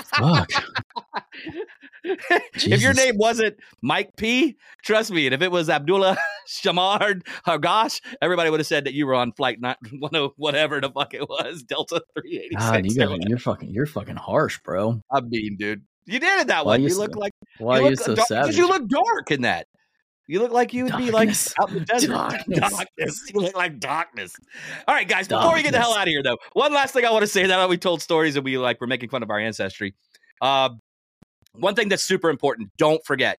[0.04, 0.48] fuck.
[2.04, 6.16] if your name wasn't Mike P, trust me, and if it was Abdullah
[6.48, 10.80] Shamard Hargosh, everybody would have said that you were on flight not one oh whatever
[10.80, 12.96] the fuck it was, Delta three eighty you six.
[13.08, 15.00] got, you're fucking you're fucking harsh, bro.
[15.10, 16.78] I mean, dude, you did it that Why way.
[16.78, 18.56] you You so- look like Why you are you look so dark- savage?
[18.56, 19.66] you look dark in that.
[20.30, 21.54] You look like you would be like Darkness.
[21.60, 22.10] out in the desert.
[22.10, 22.58] Darkness.
[22.60, 23.22] Darkness.
[23.34, 24.32] You look like darkness.
[24.86, 25.26] All right, guys.
[25.26, 27.26] Before we get the hell out of here, though, one last thing I want to
[27.26, 27.42] say.
[27.42, 29.94] Now that we told stories and we like we're making fun of our ancestry.
[30.40, 30.70] Uh,
[31.52, 32.70] one thing that's super important.
[32.78, 33.38] Don't forget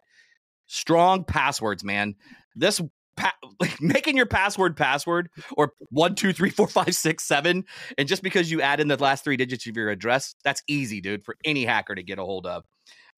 [0.67, 2.17] strong passwords, man.
[2.57, 2.81] This
[3.17, 7.67] pa- like making your password password or one two three four five six seven,
[7.99, 11.01] and just because you add in the last three digits of your address, that's easy,
[11.01, 12.65] dude, for any hacker to get a hold of.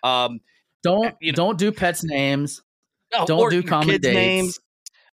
[0.03, 0.41] Um,
[0.83, 2.63] don't you know- don't do pets names.
[3.13, 4.15] No, Don't do common dates.
[4.15, 4.61] names.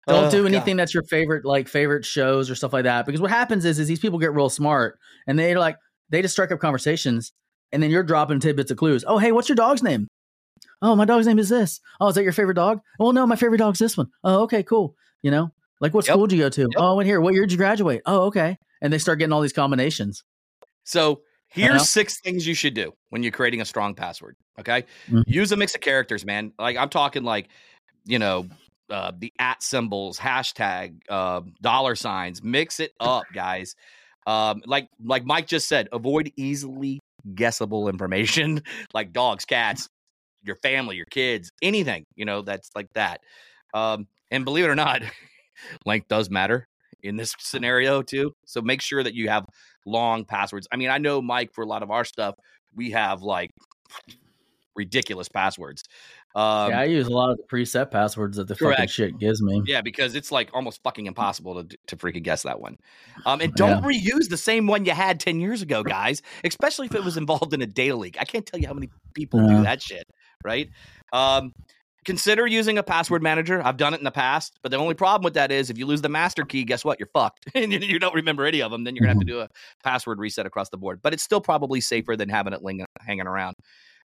[0.08, 0.54] Don't Oh, do God.
[0.54, 3.06] anything that's your favorite, like favorite shows or stuff like that.
[3.06, 5.78] Because what happens is, is these people get real smart and they're like,
[6.10, 7.32] they just strike up conversations,
[7.72, 9.04] and then you're dropping tidbits of clues.
[9.06, 10.08] Oh, hey, what's your dog's name?
[10.82, 11.80] Oh, my dog's name is this.
[12.00, 12.80] Oh, is that your favorite dog?
[12.98, 14.08] Well, no, my favorite dog's this one.
[14.24, 14.96] Oh, okay, cool.
[15.22, 16.14] You know, like what Yep.
[16.14, 16.62] school did you go to?
[16.62, 16.72] Yep.
[16.78, 18.02] Oh, and here, what year did you graduate?
[18.08, 18.58] Oh, okay.
[18.82, 20.24] And they start getting all these combinations.
[20.84, 24.36] So here's six things you should do when you're creating a strong password.
[24.60, 25.24] Okay, Mhm.
[25.28, 26.54] use a mix of characters, man.
[26.58, 27.50] Like I'm talking like,
[28.10, 28.48] you know,
[28.90, 32.44] uh, the at symbols, hashtag, uh, dollar signs.
[32.44, 33.76] Mix it up, guys.
[34.26, 37.00] Um, like like Mike just said, avoid easily
[37.36, 39.88] guessable information like dogs, cats,
[40.44, 43.22] your family, your kids, anything you know that's like that.
[43.74, 45.04] Um, and believe it or not,
[45.86, 46.68] length does matter
[47.04, 48.34] in this scenario too.
[48.46, 49.46] So make sure that you have
[49.86, 50.68] long passwords.
[50.72, 52.36] I mean, I know Mike for a lot of our stuff,
[52.76, 53.52] we have like
[54.76, 55.84] ridiculous passwords.
[56.36, 58.78] Um, yeah, I use a lot of the preset passwords that the correct.
[58.78, 59.64] fucking shit gives me.
[59.66, 62.78] Yeah, because it's like almost fucking impossible to to freaking guess that one.
[63.26, 64.12] Um, and don't yeah.
[64.12, 66.22] reuse the same one you had ten years ago, guys.
[66.44, 68.18] Especially if it was involved in a data leak.
[68.20, 69.58] I can't tell you how many people yeah.
[69.58, 70.08] do that shit.
[70.44, 70.70] Right.
[71.12, 71.54] Um,
[72.06, 73.62] consider using a password manager.
[73.64, 75.86] I've done it in the past, but the only problem with that is if you
[75.86, 77.00] lose the master key, guess what?
[77.00, 78.84] You're fucked, and you don't remember any of them.
[78.84, 79.40] Then you're gonna have to mm-hmm.
[79.40, 79.50] do a
[79.84, 81.02] password reset across the board.
[81.02, 83.56] But it's still probably safer than having it ling- hanging around.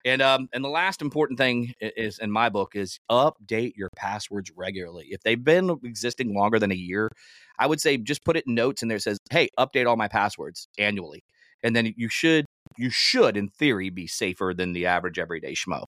[0.05, 4.51] And um, and the last important thing is in my book is update your passwords
[4.57, 5.09] regularly.
[5.11, 7.11] If they've been existing longer than a year,
[7.59, 10.09] I would say just put it in notes in there says, "Hey, update all my
[10.09, 11.23] passwords annually,"
[11.63, 12.47] and then you should
[12.79, 15.85] you should in theory be safer than the average everyday schmo.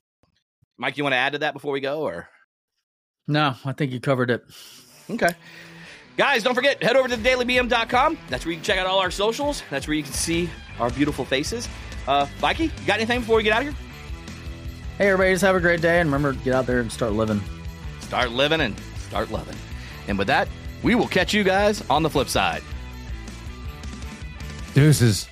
[0.76, 2.28] Mike, you want to add to that before we go, or
[3.26, 3.54] no?
[3.64, 4.44] I think you covered it.
[5.08, 5.30] Okay.
[6.16, 8.18] Guys, don't forget, head over to dailybm.com.
[8.28, 9.62] That's where you can check out all our socials.
[9.70, 11.66] That's where you can see our beautiful faces.
[12.06, 13.91] Uh, Mikey, you got anything before we get out of here?
[15.02, 17.42] Hey, everybody, just have a great day and remember get out there and start living.
[18.02, 18.76] Start living and
[19.08, 19.56] start loving.
[20.06, 20.46] And with that,
[20.84, 22.62] we will catch you guys on the flip side.
[24.74, 25.26] Deuces.